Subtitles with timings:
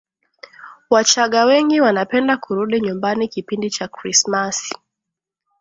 [0.89, 4.75] wachagga wengi wanapenda kurudi nyumbani kipindi cha krismasi